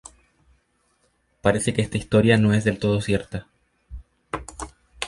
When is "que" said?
1.75-1.83